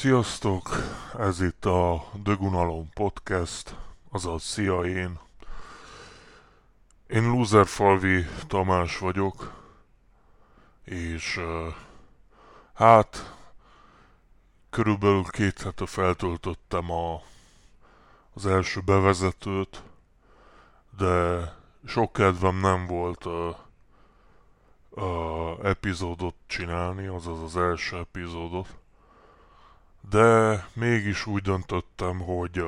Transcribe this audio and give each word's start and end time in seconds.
Sziasztok! 0.00 0.68
Ez 1.18 1.40
itt 1.40 1.64
a 1.64 2.04
Dögunalom 2.14 2.88
Podcast, 2.94 3.76
azaz 4.10 4.42
szia 4.42 4.80
én. 4.80 5.18
Én 7.06 7.30
Lúzerfalvi 7.30 8.26
Tamás 8.46 8.98
vagyok, 8.98 9.52
és 10.84 11.40
hát 12.74 13.36
körülbelül 14.70 15.24
két 15.24 15.62
hete 15.62 15.86
feltöltöttem 15.86 16.90
a, 16.90 17.22
az 18.34 18.46
első 18.46 18.80
bevezetőt, 18.80 19.82
de 20.98 21.44
sok 21.86 22.12
kedvem 22.12 22.56
nem 22.56 22.86
volt 22.86 23.24
uh, 23.24 23.56
uh, 24.90 25.64
epizódot 25.64 26.34
csinálni, 26.46 27.06
azaz 27.06 27.42
az 27.42 27.56
első 27.56 27.96
epizódot 27.96 28.79
de 30.00 30.64
mégis 30.72 31.26
úgy 31.26 31.42
döntöttem, 31.42 32.18
hogy, 32.18 32.64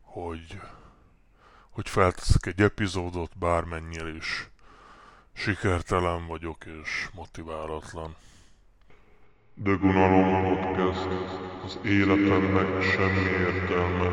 hogy, 0.00 0.60
hogy 1.70 1.88
felteszek 1.88 2.46
egy 2.46 2.60
epizódot, 2.60 3.38
bármennyire 3.38 4.14
is 4.14 4.48
sikertelen 5.32 6.26
vagyok 6.26 6.64
és 6.82 7.08
motiválatlan. 7.14 8.16
Dögunalom 9.54 10.60
podcast, 10.60 11.08
az 11.64 11.78
életemnek 11.84 12.82
semmi 12.82 13.28
értelme, 13.28 14.10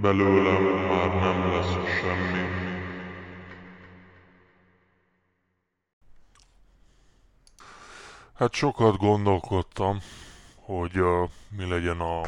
belőlem 0.00 0.62
már 0.62 1.08
nem 1.08 1.52
lesz 1.52 1.98
semmi. 2.00 2.73
Hát 8.34 8.52
sokat 8.52 8.96
gondolkodtam, 8.96 10.00
hogy 10.56 11.00
uh, 11.00 11.28
mi 11.48 11.68
legyen 11.68 12.00
a, 12.00 12.20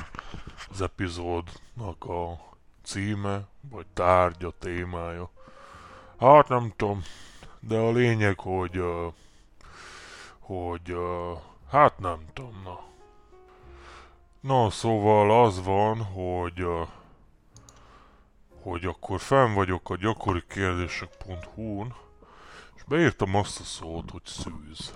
az 0.71 0.82
epizódnak 0.82 2.04
a 2.04 2.38
címe, 2.82 3.46
vagy 3.71 3.87
tárgya, 3.95 4.51
témája. 4.59 5.30
Hát 6.18 6.49
nem 6.49 6.73
tudom, 6.77 7.02
de 7.60 7.77
a 7.79 7.90
lényeg, 7.90 8.40
hogy, 8.40 8.79
uh, 8.79 9.12
hogy 10.38 10.93
uh, 10.93 11.38
hát 11.71 11.99
nem 11.99 12.24
tudom, 12.32 12.60
na. 12.65 12.84
Na, 14.40 14.71
szóval 14.71 15.45
az 15.45 15.65
van, 15.65 16.02
hogy 16.02 16.62
uh, 16.62 16.88
hogy 18.62 18.84
akkor 18.84 19.21
fenn 19.21 19.54
vagyok 19.54 19.90
a 19.90 19.96
gyakori 19.96 20.43
kérdések.hu-n, 20.49 21.95
és 22.77 22.82
beírtam 22.82 23.34
azt 23.34 23.60
a 23.60 23.65
szót, 23.65 24.10
hogy 24.10 24.24
szűz. 24.24 24.95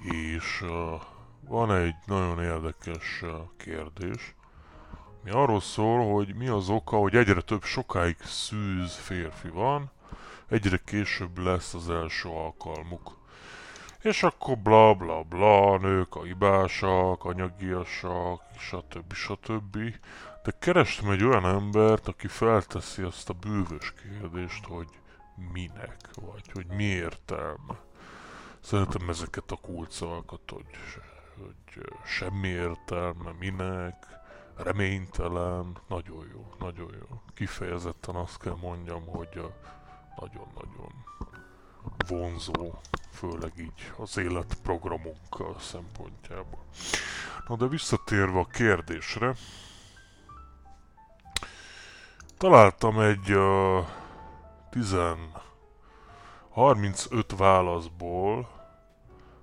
És 0.00 0.64
van 1.40 1.72
egy 1.72 1.94
nagyon 2.06 2.42
érdekes 2.42 3.24
kérdés, 3.56 4.34
mi 5.24 5.30
arról 5.30 5.60
szól, 5.60 6.12
hogy 6.12 6.34
mi 6.34 6.48
az 6.48 6.68
oka, 6.68 6.96
hogy 6.96 7.16
egyre 7.16 7.40
több 7.40 7.62
sokáig 7.62 8.16
szűz 8.20 8.94
férfi 8.94 9.48
van, 9.48 9.90
egyre 10.48 10.80
később 10.84 11.38
lesz 11.38 11.74
az 11.74 11.90
első 11.90 12.28
alkalmuk. 12.28 13.16
És 14.02 14.22
akkor 14.22 14.58
bla 14.58 14.94
bla 14.94 15.22
bla, 15.22 15.78
nők 15.78 16.14
a 16.14 16.22
hibásak, 16.22 17.24
anyagiasak, 17.24 18.42
stb. 18.58 19.12
stb. 19.12 19.78
De 20.42 20.52
kerestem 20.58 21.10
egy 21.10 21.24
olyan 21.24 21.46
embert, 21.46 22.08
aki 22.08 22.26
felteszi 22.26 23.02
azt 23.02 23.28
a 23.28 23.32
bűvös 23.32 23.92
kérdést, 24.02 24.64
hogy 24.64 24.88
minek, 25.52 25.96
vagy 26.14 26.50
hogy 26.52 26.66
mi 26.66 26.84
értelme. 26.84 27.87
Szeretem 28.60 29.08
ezeket 29.08 29.50
a 29.50 29.56
kulcsszavakat, 29.56 30.50
hogy 30.50 30.66
hogy 31.38 31.90
semmi 32.04 32.48
értelme, 32.48 33.32
minek, 33.38 34.06
reménytelen, 34.56 35.76
nagyon 35.88 36.26
jó, 36.32 36.52
nagyon 36.58 36.94
jó. 36.94 37.20
Kifejezetten 37.34 38.14
azt 38.14 38.38
kell 38.38 38.56
mondjam, 38.60 39.06
hogy 39.06 39.42
nagyon-nagyon 40.20 40.92
vonzó, 42.08 42.74
főleg 43.12 43.52
így 43.58 43.92
az 43.96 44.16
életprogramunkkal 44.16 45.58
szempontjából. 45.58 46.64
Na 47.46 47.56
de 47.56 47.66
visszatérve 47.66 48.38
a 48.38 48.44
kérdésre, 48.44 49.34
találtam 52.36 53.00
egy 53.00 53.32
uh, 53.32 53.86
10 54.70 54.92
35 56.58 57.36
válaszból 57.36 58.48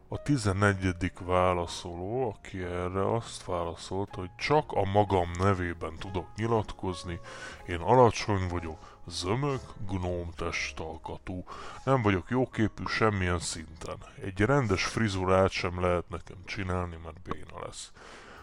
a 0.08 0.22
11. 0.22 1.12
válaszoló, 1.26 2.30
aki 2.30 2.64
erre 2.64 3.14
azt 3.14 3.46
válaszolt, 3.46 4.16
hogy 4.16 4.30
csak 4.38 4.72
a 4.72 4.84
magam 4.84 5.32
nevében 5.40 5.96
tudok 6.00 6.28
nyilatkozni, 6.36 7.20
én 7.68 7.80
alacsony 7.80 8.48
vagyok, 8.48 9.00
zömök, 9.08 9.62
gnóm 9.88 10.30
testalkatú, 10.36 11.44
nem 11.84 12.02
vagyok 12.02 12.30
jóképű 12.30 12.84
semmilyen 12.86 13.40
szinten. 13.40 13.98
Egy 14.22 14.40
rendes 14.40 14.86
frizurát 14.86 15.52
sem 15.52 15.82
lehet 15.82 16.10
nekem 16.10 16.38
csinálni, 16.46 16.98
mert 17.04 17.22
béna 17.22 17.66
lesz. 17.66 17.92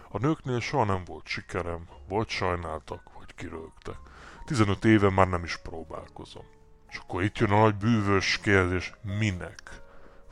A 0.09 0.19
nőknél 0.19 0.60
soha 0.60 0.84
nem 0.84 1.04
volt 1.04 1.27
sikerem, 1.27 1.89
vagy 2.09 2.28
sajnáltak, 2.28 3.03
vagy 3.19 3.34
kirögtek. 3.34 3.99
15 4.44 4.84
éve 4.84 5.10
már 5.10 5.28
nem 5.28 5.44
is 5.44 5.56
próbálkozom. 5.56 6.60
És 6.92 6.98
akkor 6.98 7.22
itt 7.22 7.38
jön 7.38 7.50
a 7.50 7.60
nagy 7.60 7.75
bűvös 7.75 8.38
kérdés, 8.42 8.92
minek? 9.19 9.80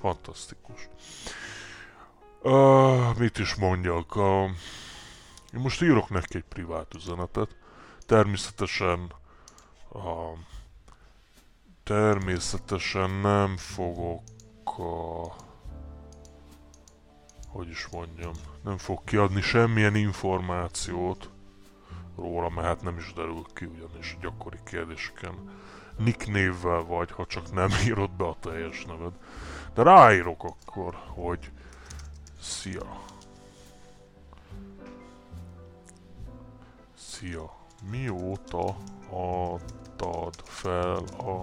Fantasztikus. 0.00 0.88
Uh, 2.42 3.18
mit 3.18 3.38
is 3.38 3.54
mondjak? 3.54 4.16
Uh, 4.16 4.50
én 5.54 5.60
most 5.60 5.82
írok 5.82 6.08
neki 6.10 6.36
egy 6.36 6.44
privát 6.48 6.94
üzenetet. 6.94 7.56
Természetesen 8.06 9.12
uh, 9.88 10.02
természetesen 11.84 13.10
nem 13.10 13.56
fogok 13.56 14.78
uh, 14.78 15.32
hogy 17.48 17.68
is 17.68 17.88
mondjam, 17.88 18.32
nem 18.64 18.78
fog 18.78 19.04
kiadni 19.04 19.40
semmilyen 19.40 19.94
információt 19.94 21.30
róla, 22.16 22.48
mert 22.48 22.66
hát 22.66 22.82
nem 22.82 22.96
is 22.96 23.12
derül 23.12 23.44
ki 23.54 23.64
ugyanis 23.64 24.16
gyakori 24.20 24.58
kérdéseken 24.64 25.34
nick 26.00 26.26
névvel 26.26 26.82
vagy, 26.82 27.10
ha 27.10 27.26
csak 27.26 27.52
nem 27.52 27.70
írod 27.86 28.10
be 28.10 28.24
a 28.24 28.36
teljes 28.40 28.84
neved. 28.84 29.12
De 29.74 29.82
ráírok 29.82 30.44
akkor, 30.44 30.94
hogy 31.06 31.52
szia. 32.40 33.02
Szia. 36.94 37.58
Mióta 37.90 38.76
adtad 39.10 40.34
fel 40.44 41.04
a, 41.18 41.42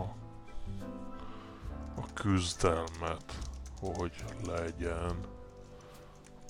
a 1.95 2.05
küzdelmet, 2.13 3.33
hogy 3.79 4.23
legyen 4.45 5.17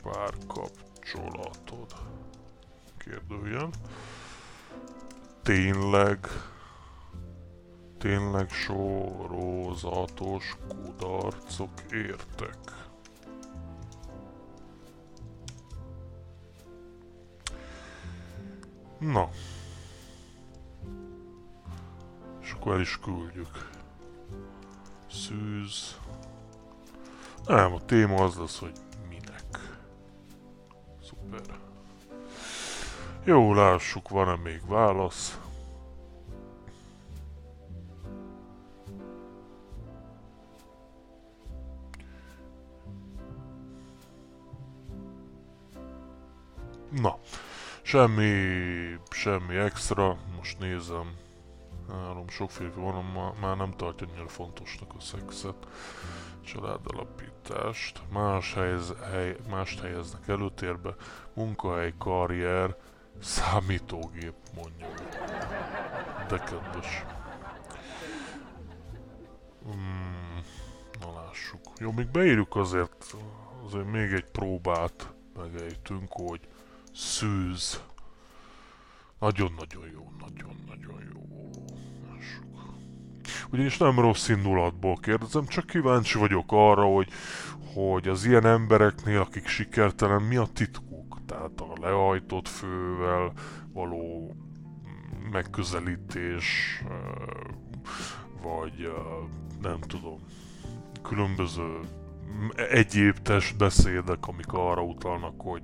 párkapcsolatod? 0.04 1.96
Kérdőjön. 2.98 3.74
Tényleg 5.44 6.28
tényleg 7.98 8.50
sorozatos 8.50 10.58
kudarcok 10.68 11.72
értek. 11.92 12.58
Na. 19.00 19.30
És 22.42 22.52
akkor 22.52 22.74
el 22.74 22.82
is 22.82 23.00
küldjük. 23.00 23.70
Szűz. 25.12 26.00
Nem, 27.46 27.74
a 27.74 27.86
téma 27.86 28.24
az 28.24 28.36
lesz, 28.36 28.60
hogy 28.60 28.74
minek. 29.10 29.78
Szuper. 31.04 31.60
Jó, 33.24 33.54
lássuk, 33.54 34.10
van-e 34.10 34.36
még 34.36 34.68
válasz. 34.68 35.40
Na, 46.90 47.18
semmi, 47.82 49.00
semmi 49.10 49.56
extra, 49.56 50.18
most 50.36 50.60
nézem, 50.60 51.16
három 51.90 52.28
sok 52.30 52.52
férfi 52.52 52.80
van, 52.80 53.34
már 53.42 53.58
nem 53.58 53.72
tartja 53.72 54.08
annyira 54.08 54.28
fontosnak 54.28 54.94
a 54.98 55.00
szexet, 55.00 55.68
családalapítást, 56.42 58.02
más 58.12 58.54
helyez, 58.54 58.94
hely, 59.12 59.36
mást 59.50 59.80
helyeznek 59.80 60.28
előtérbe, 60.28 60.96
munkahely, 61.34 61.94
karrier, 61.98 62.76
számítógép, 63.20 64.34
mondja. 64.56 64.88
De 66.28 66.38
kedves. 66.38 67.06
Hmm, 69.64 70.42
na 71.00 71.14
lássuk. 71.14 71.62
Jó, 71.80 71.92
még 71.92 72.08
beírjuk 72.08 72.56
azért, 72.56 73.16
azért 73.66 73.92
még 73.92 74.12
egy 74.12 74.32
próbát 74.32 75.14
megejtünk, 75.36 76.12
hogy 76.12 76.40
szűz. 76.98 77.82
Nagyon-nagyon 79.20 79.90
jó, 79.94 80.12
nagyon-nagyon 80.20 81.02
jó. 81.14 81.50
Lássuk. 82.08 82.46
Ugyanis 83.52 83.78
nem 83.78 84.00
rossz 84.00 84.28
indulatból 84.28 84.96
kérdezem, 84.96 85.46
csak 85.46 85.66
kíváncsi 85.66 86.18
vagyok 86.18 86.46
arra, 86.48 86.84
hogy, 86.84 87.10
hogy 87.74 88.08
az 88.08 88.26
ilyen 88.26 88.46
embereknél, 88.46 89.20
akik 89.20 89.48
sikertelen, 89.48 90.22
mi 90.22 90.36
a 90.36 90.48
titkuk? 90.54 91.20
Tehát 91.26 91.62
a 91.62 91.74
lehajtott 91.82 92.48
fővel 92.48 93.34
való 93.74 94.36
megközelítés, 95.32 96.82
vagy 98.42 98.94
nem 99.62 99.80
tudom, 99.80 100.20
különböző 101.02 101.80
egyéb 102.70 103.18
testbeszédek, 103.18 104.28
amik 104.28 104.54
arra 104.54 104.82
utalnak, 104.82 105.34
hogy, 105.38 105.62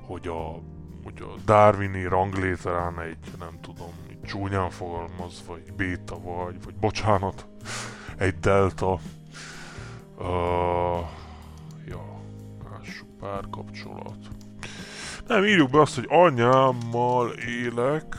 hogy 0.00 0.28
a, 0.28 0.62
hogy 1.04 1.22
a 1.22 1.40
Darwini 1.44 2.04
ranglétrán 2.04 3.00
egy, 3.00 3.18
nem 3.38 3.60
tudom, 3.60 3.92
egy 4.08 4.20
csúnyán 4.20 4.70
fogalmazva, 4.70 5.56
egy 5.56 5.72
béta 5.72 6.20
vagy, 6.20 6.64
vagy 6.64 6.74
bocsánat, 6.74 7.46
egy 8.16 8.38
delta. 8.38 8.98
Uh, 10.18 11.06
ja, 11.86 12.20
lássuk, 12.70 13.08
párkapcsolat. 13.18 14.18
Nem, 15.26 15.44
írjuk 15.44 15.70
be 15.70 15.80
azt, 15.80 15.94
hogy 15.94 16.06
anyámmal 16.08 17.30
élek, 17.30 18.16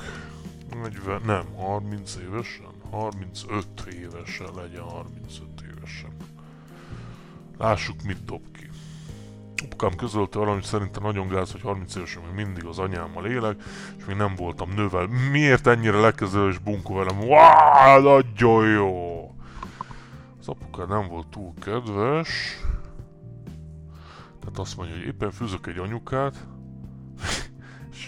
40, 0.82 1.22
nem, 1.26 1.46
30 1.56 2.16
évesen, 2.16 2.74
35 2.92 3.66
évesen 3.92 4.48
legyen 4.56 4.82
35 4.82 5.22
évesen. 5.22 5.53
Lássuk, 7.63 8.01
mit 8.04 8.25
dob 8.25 8.42
ki. 8.51 8.69
Apukám 9.63 9.95
közölte 9.95 10.39
valamit 10.39 10.63
szerintem 10.63 11.04
nagyon 11.04 11.27
gáz, 11.27 11.51
hogy 11.51 11.62
30 11.62 11.95
évesen 11.95 12.21
még 12.21 12.45
mindig 12.45 12.65
az 12.65 12.80
anyámmal 12.80 13.25
élek, 13.25 13.62
és 13.98 14.06
még 14.06 14.15
nem 14.15 14.36
voltam 14.36 14.69
nővel. 14.69 15.07
Miért 15.31 15.68
ennyire 15.68 16.00
lekezelő 16.00 16.50
és 16.50 16.57
bunkó 16.57 16.94
velem? 16.94 17.19
Wow, 17.19 18.01
nagyon 18.01 18.69
jó! 18.69 19.31
Az 20.39 20.48
apukád 20.48 20.89
nem 20.89 21.07
volt 21.07 21.27
túl 21.27 21.54
kedves. 21.62 22.30
Tehát 24.39 24.57
azt 24.57 24.77
mondja, 24.77 24.95
hogy 24.95 25.06
éppen 25.06 25.31
fűzök 25.31 25.68
egy 25.68 25.77
anyukát, 25.77 26.48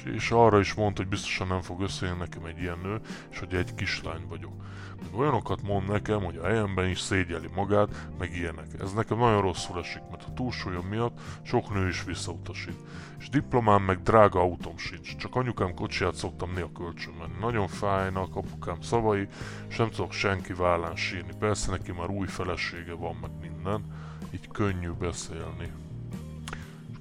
és, 0.06 0.32
arra 0.32 0.60
is 0.60 0.74
mondta, 0.74 1.02
hogy 1.02 1.12
biztosan 1.12 1.48
nem 1.48 1.62
fog 1.62 1.82
összejönni 1.82 2.20
nekem 2.20 2.46
egy 2.46 2.60
ilyen 2.60 2.80
nő, 2.84 3.00
és 3.32 3.40
hogy 3.40 3.54
egy 3.54 3.76
kislány 3.76 4.26
vagyok. 4.30 4.54
Meg 5.02 5.20
olyanokat 5.20 5.62
mond 5.62 5.88
nekem, 5.88 6.24
hogy 6.24 6.38
a 6.38 6.46
helyemben 6.46 6.90
is 6.90 7.00
szégyeli 7.00 7.50
magát, 7.56 8.08
meg 8.20 8.36
ilyenek. 8.36 8.68
Ez 8.80 8.94
nekem 8.94 9.18
nagyon 9.18 9.42
rosszul 9.42 9.80
esik, 9.80 10.02
mert 10.12 10.24
a 10.24 10.34
túlsúlyom 10.34 10.86
miatt 10.86 11.20
sok 11.44 11.74
nő 11.74 11.88
is 11.88 12.04
visszautasít. 12.04 12.80
És 13.20 13.30
diplomám 13.30 13.82
meg 13.82 14.02
drága 14.02 14.40
autóm 14.40 14.78
sincs, 14.78 15.16
csak 15.16 15.36
anyukám 15.36 15.74
kocsiját 15.74 16.16
szoktam 16.16 16.54
néha 16.54 16.72
kölcsön 16.72 17.14
menni. 17.14 17.40
Nagyon 17.40 17.68
fájnak 17.68 18.36
apukám 18.36 18.82
szavai, 18.82 19.28
és 19.70 19.78
nem 19.78 19.90
tudok 19.90 20.12
senki 20.12 20.54
vállán 20.54 20.96
sírni. 20.96 21.32
Persze 21.40 21.72
neki 21.72 21.92
már 21.92 22.10
új 22.10 22.28
felesége 22.28 22.94
van, 22.94 23.16
meg 23.22 23.32
minden, 23.42 23.84
így 24.32 24.48
könnyű 24.52 24.90
beszélni 24.90 25.72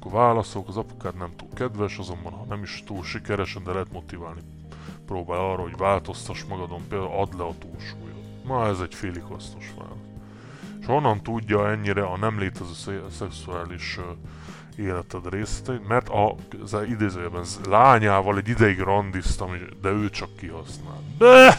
akkor 0.04 0.18
válaszolok, 0.18 0.68
az 0.68 0.76
apukád 0.76 1.16
nem 1.16 1.32
túl 1.36 1.48
kedves, 1.54 1.98
azonban 1.98 2.32
ha 2.32 2.44
nem 2.48 2.62
is 2.62 2.82
túl 2.86 3.04
sikeresen, 3.04 3.64
de 3.64 3.72
lehet 3.72 3.92
motiválni. 3.92 4.40
Próbál 5.06 5.38
arra, 5.38 5.62
hogy 5.62 5.76
változtass 5.76 6.44
magadon, 6.44 6.82
például 6.88 7.10
add 7.10 7.36
le 7.36 7.44
a 7.44 7.54
túlsúlyot. 7.58 8.44
Ma 8.44 8.66
ez 8.66 8.80
egy 8.80 8.94
félig 8.94 9.22
hasznos 9.22 9.72
válasz. 9.76 9.98
És 10.80 10.86
honnan 10.86 11.22
tudja 11.22 11.70
ennyire 11.70 12.02
a 12.04 12.16
nem 12.16 12.38
létező 12.38 13.04
szexuális 13.10 13.98
életed 14.76 15.28
részleteit, 15.30 15.88
mert 15.88 16.08
a, 16.08 16.34
az 16.62 16.76
idézőjelben 16.88 17.44
lányával 17.68 18.36
egy 18.36 18.48
ideig 18.48 18.78
randiztam, 18.78 19.50
de 19.82 19.88
ő 19.88 20.10
csak 20.10 20.36
kihasznál. 20.36 21.02
De! 21.18 21.58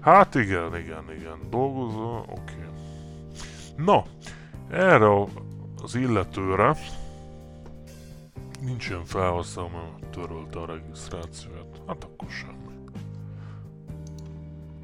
Hát 0.00 0.34
igen, 0.34 0.76
igen, 0.76 1.04
igen. 1.18 1.38
Dolgozó, 1.50 2.16
oké. 2.16 2.32
Okay. 2.36 3.84
Na, 3.84 4.04
erre 4.70 5.26
az 5.82 5.94
illetőre 5.94 6.76
nincs 8.62 8.88
ilyen 8.88 9.04
felhasználó, 9.04 9.68
mert 9.68 10.10
törölte 10.10 10.58
a 10.58 10.66
regisztrációt. 10.66 11.82
Hát 11.86 12.04
akkor 12.04 12.28
semmi. 12.30 12.74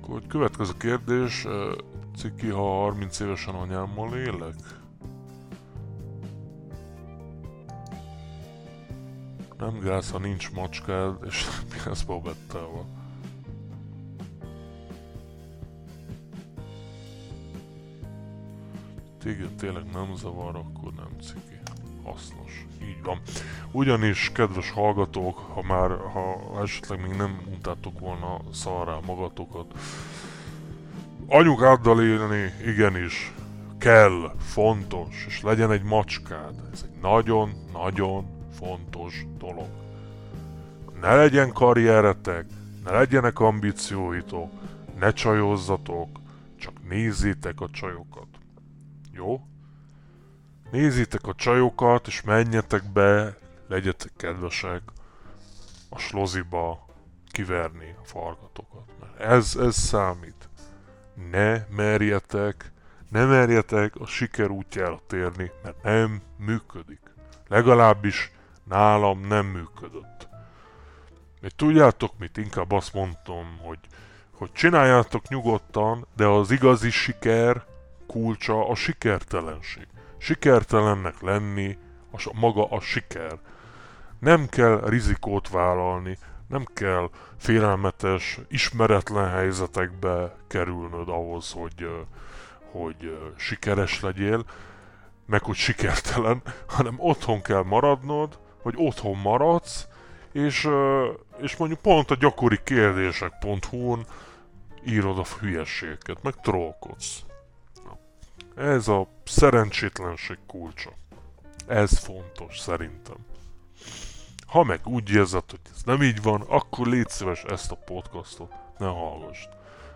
Akkor 0.01 0.27
következő 0.27 0.73
kérdés, 0.79 1.47
Ciki, 2.17 2.49
ha 2.49 2.63
30 2.63 3.21
évesen 3.21 3.55
anyámmal 3.55 4.17
élek? 4.17 4.55
Nem 9.59 9.79
gáz, 9.79 10.11
ha 10.11 10.19
nincs 10.19 10.53
macskád, 10.53 11.25
és 11.25 11.47
mi 11.71 11.91
ez 11.91 12.03
Bobettával. 12.03 12.85
Téged 19.19 19.55
tényleg 19.55 19.85
nem 19.93 20.15
zavar, 20.17 20.57
akkor 20.57 20.93
nem 20.93 21.19
ciki 21.21 21.58
hasznos. 22.11 22.67
Így 22.83 23.03
van. 23.03 23.21
Ugyanis, 23.71 24.31
kedves 24.35 24.71
hallgatók, 24.71 25.39
ha 25.39 25.63
már, 25.63 25.91
ha 25.91 26.61
esetleg 26.63 27.01
még 27.01 27.17
nem 27.17 27.41
untátok 27.53 28.01
volna 28.01 28.41
szarrá 28.53 28.99
magatokat, 29.07 29.67
anyukáddal 31.27 32.03
élni 32.03 32.53
igenis 32.67 33.33
kell, 33.79 34.35
fontos, 34.39 35.25
és 35.27 35.43
legyen 35.43 35.71
egy 35.71 35.83
macskád. 35.83 36.55
Ez 36.73 36.85
egy 36.85 37.01
nagyon-nagyon 37.01 38.27
fontos 38.59 39.27
dolog. 39.39 39.69
Ne 41.01 41.15
legyen 41.15 41.53
karrieretek, 41.53 42.47
ne 42.85 42.91
legyenek 42.91 43.41
ambícióitok, 43.41 44.51
ne 44.99 45.13
csajozzatok, 45.13 46.09
csak 46.57 46.89
nézzétek 46.89 47.61
a 47.61 47.71
csajokat. 47.71 48.27
Jó? 49.13 49.41
Nézzétek 50.71 51.27
a 51.27 51.35
csajokat, 51.35 52.07
és 52.07 52.23
menjetek 52.23 52.93
be, 52.93 53.37
legyetek 53.69 54.13
kedvesek 54.17 54.83
a 55.89 55.99
sloziba 55.99 56.87
kiverni 57.31 57.95
a 58.03 58.05
farkatokat. 58.05 58.85
Mert 59.01 59.21
ez, 59.21 59.57
ez 59.57 59.77
számít. 59.77 60.49
Ne 61.31 61.67
merjetek, 61.71 62.73
ne 63.11 63.25
merjetek 63.25 63.97
a 63.97 64.07
siker 64.07 64.51
útjára 64.51 65.01
térni, 65.07 65.51
mert 65.63 65.83
nem 65.83 66.23
működik. 66.37 67.01
Legalábbis 67.49 68.33
nálam 68.65 69.21
nem 69.21 69.47
működött. 69.47 70.29
Még 71.41 71.51
tudjátok 71.51 72.19
mit? 72.19 72.37
Inkább 72.37 72.73
azt 72.73 72.93
mondtam, 72.93 73.59
hogy, 73.63 73.79
hogy 74.33 74.53
csináljátok 74.53 75.29
nyugodtan, 75.29 76.07
de 76.17 76.27
az 76.27 76.51
igazi 76.51 76.91
siker 76.91 77.65
kulcsa 78.07 78.69
a 78.69 78.75
sikertelenség. 78.75 79.87
Sikertelennek 80.19 81.21
lenni, 81.21 81.79
a, 82.13 82.31
maga 82.35 82.65
a 82.65 82.81
siker. 82.81 83.39
Nem 84.19 84.49
kell 84.49 84.81
rizikót 84.85 85.49
vállalni, 85.49 86.19
nem 86.49 86.65
kell 86.75 87.11
félelmetes, 87.37 88.39
ismeretlen 88.49 89.31
helyzetekbe 89.31 90.37
kerülnöd 90.47 91.09
ahhoz, 91.09 91.53
hogy, 91.53 92.07
hogy 92.71 93.19
sikeres 93.37 94.01
legyél, 94.01 94.45
meg 95.27 95.43
hogy 95.43 95.57
sikertelen, 95.57 96.43
hanem 96.77 96.95
otthon 96.99 97.43
kell 97.43 97.63
maradnod, 97.63 98.39
vagy 98.63 98.75
otthon 98.77 99.17
maradsz, 99.17 99.87
és, 100.33 100.69
és 101.41 101.57
mondjuk 101.57 101.81
pont 101.81 102.11
a 102.11 102.15
gyakori 102.15 102.61
kérdések.hu-n 102.65 104.07
írod 104.85 105.19
a 105.19 105.25
hülyeséget, 105.41 106.23
meg 106.23 106.41
trollkodsz. 106.41 107.23
Ez 108.59 108.89
a 108.89 109.09
szerencsétlenség 109.25 110.39
kulcsa. 110.47 110.91
Ez 111.67 111.99
fontos 111.99 112.59
szerintem. 112.59 113.17
Ha 114.47 114.65
meg 114.65 114.81
úgy 114.85 115.11
érzed, 115.11 115.51
hogy 115.51 115.61
ez 115.75 115.83
nem 115.85 116.03
így 116.03 116.23
van, 116.23 116.41
akkor 116.41 116.87
légy 116.87 117.09
szíves 117.09 117.43
ezt 117.43 117.73
a 117.73 117.77
podcastot, 117.77 118.53
ne 118.79 118.87
hallgass. 118.87 119.47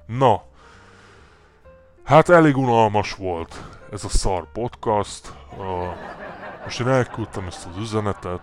Na, 0.07 0.42
hát 2.04 2.28
elég 2.28 2.57
unalmas 2.57 3.14
volt 3.14 3.62
ez 3.90 4.04
a 4.04 4.09
szar 4.09 4.52
podcast. 4.52 5.33
Most 6.64 6.81
én 6.81 6.88
elküldtem 6.88 7.47
ezt 7.47 7.66
az 7.66 7.76
üzenetet, 7.76 8.42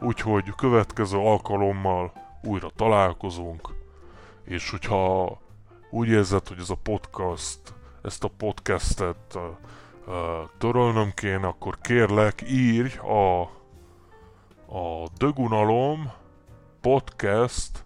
úgyhogy 0.00 0.54
következő 0.56 1.18
alkalommal 1.18 2.12
újra 2.42 2.70
találkozunk, 2.76 3.68
és 4.44 4.70
hogyha 4.70 5.38
úgy 5.90 6.08
érzed, 6.08 6.48
hogy 6.48 6.58
ez 6.58 6.70
a 6.70 6.78
podcast 6.82 7.60
ezt 8.02 8.24
a 8.24 8.30
podcastet 8.36 9.34
uh, 9.34 9.42
uh, 10.06 10.14
törölnöm 10.58 11.10
kéne, 11.14 11.46
akkor 11.46 11.78
kérlek 11.80 12.42
írj 12.50 12.98
a, 12.98 13.40
a 14.76 15.08
Dögunalom 15.16 16.12
podcast 16.80 17.84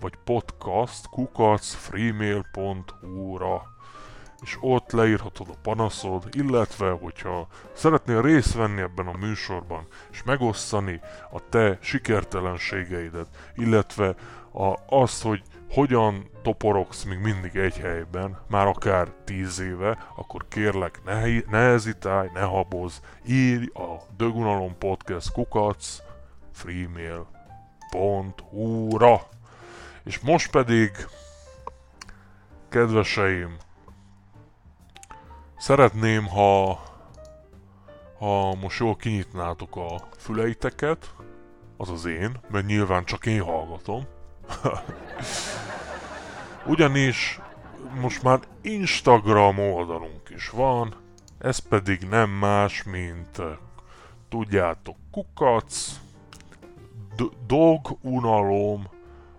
vagy 0.00 0.14
podcast 0.24 1.08
kukacfreemail.hu-ra 1.08 3.76
és 4.40 4.56
ott 4.60 4.92
leírhatod 4.92 5.46
a 5.50 5.58
panaszod, 5.62 6.28
illetve 6.30 6.90
hogyha 6.90 7.46
szeretnél 7.72 8.22
részt 8.22 8.54
venni 8.54 8.80
ebben 8.80 9.06
a 9.06 9.16
műsorban, 9.16 9.86
és 10.10 10.22
megosztani 10.22 11.00
a 11.30 11.48
te 11.48 11.78
sikertelenségeidet, 11.80 13.28
illetve 13.54 14.14
a, 14.52 14.78
azt, 14.86 15.22
hogy 15.22 15.42
hogyan 15.70 16.30
toporogsz 16.42 17.04
még 17.04 17.18
mindig 17.18 17.56
egy 17.56 17.76
helyben, 17.76 18.38
már 18.48 18.66
akár 18.66 19.08
tíz 19.24 19.60
éve, 19.60 19.98
akkor 20.16 20.48
kérlek, 20.48 21.00
ne, 21.04 21.40
ne 21.50 21.58
hezitálj, 21.58 22.28
ne 22.32 22.40
haboz, 22.40 23.00
írj 23.26 23.66
a 23.74 23.96
Dögunalom 24.16 24.78
Podcast 24.78 25.32
kukac 25.32 25.98
freemail.hu-ra. 26.52 27.28
És 30.04 30.18
most 30.18 30.50
pedig, 30.50 30.90
kedveseim, 32.68 33.56
szeretném, 35.56 36.26
ha, 36.26 36.82
ha 38.18 38.54
most 38.54 38.78
jól 38.78 38.96
kinyitnátok 38.96 39.76
a 39.76 40.08
füleiteket, 40.18 41.14
az 41.76 41.90
az 41.90 42.04
én, 42.04 42.40
mert 42.50 42.66
nyilván 42.66 43.04
csak 43.04 43.26
én 43.26 43.42
hallgatom. 43.42 44.16
Ugyanis 46.66 47.40
most 48.00 48.22
már 48.22 48.40
Instagram 48.60 49.58
oldalunk 49.58 50.30
is 50.34 50.48
van, 50.48 50.94
ez 51.38 51.58
pedig 51.58 52.02
nem 52.08 52.30
más, 52.30 52.82
mint 52.82 53.42
tudjátok, 54.28 54.96
kukac, 55.10 56.00
dog 57.46 57.98
unalom, 58.00 58.88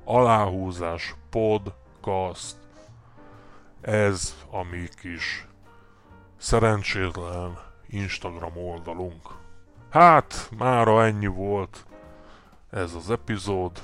aláhúzás, 0.03 1.15
podcast, 1.29 2.55
ez 3.81 4.35
a 4.49 4.63
mi 4.63 4.87
kis 5.01 5.47
szerencsétlen 6.37 7.57
Instagram 7.87 8.57
oldalunk. 8.57 9.37
Hát, 9.89 10.49
mára 10.57 11.05
ennyi 11.05 11.27
volt 11.27 11.85
ez 12.69 12.93
az 12.93 13.11
epizód. 13.11 13.81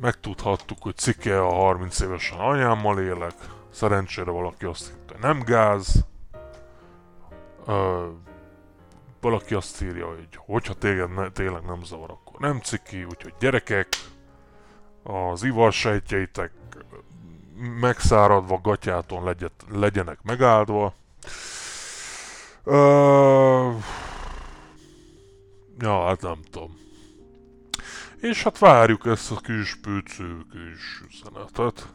Megtudhattuk, 0.00 0.82
hogy 0.82 0.96
cikke 0.96 1.40
a 1.40 1.52
30 1.52 2.00
évesen 2.00 2.38
anyámmal 2.38 3.00
élek. 3.00 3.34
Szerencsére 3.70 4.30
valaki 4.30 4.64
azt 4.64 4.86
hitte, 4.86 5.14
nem 5.20 5.42
gáz. 5.42 6.04
Ö, 7.66 8.06
valaki 9.20 9.54
azt 9.54 9.82
írja, 9.82 10.06
hogy 10.06 10.28
hogyha 10.36 10.74
téged 10.74 11.14
ne, 11.14 11.30
tényleg 11.30 11.62
nem 11.62 11.84
zavar, 11.84 12.10
akkor 12.10 12.40
nem 12.40 12.60
ciki, 12.60 13.04
úgyhogy 13.04 13.34
gyerekek, 13.38 13.88
az 15.02 15.42
ivarsejtjeitek 15.42 16.52
megszáradva 17.80 18.60
gatyáton 18.62 19.24
legyet, 19.24 19.64
legyenek 19.70 20.18
megáldva. 20.22 20.94
Ö, 22.64 23.70
ja, 25.78 26.04
hát 26.04 26.20
nem 26.20 26.40
tudom. 26.50 26.78
És 28.20 28.42
hát 28.42 28.58
várjuk 28.58 29.06
ezt 29.06 29.30
a 29.30 29.36
kis 29.36 29.76
pőcő 29.76 30.46
kis 30.50 31.02
üzenetet. 31.08 31.92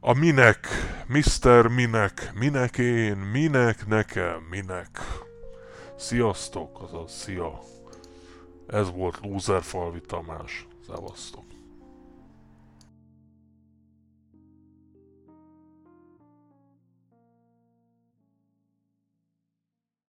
A 0.00 0.12
minek, 0.18 0.66
Mr. 1.06 1.66
Minek, 1.66 2.30
minek 2.34 2.78
én, 2.78 3.16
minek 3.16 3.86
nekem, 3.86 4.40
minek. 4.50 4.98
Sziasztok, 5.96 6.82
azaz 6.82 7.12
szia. 7.12 7.60
Ez 8.66 8.90
volt 8.90 9.18
Loser 9.22 9.62
Falvi 9.62 10.00
Tamás. 10.00 10.66
Szevasztok. 10.86 11.51